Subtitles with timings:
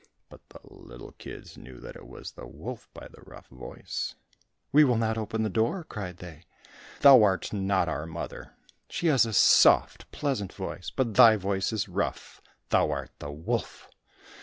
[0.29, 4.15] But the little kids knew that it was the wolf, by the rough voice;
[4.71, 6.45] "We will not open the door," cried they,
[7.01, 8.55] "thou art not our mother.
[8.89, 13.91] She has a soft, pleasant voice, but thy voice is rough; thou art the wolf!"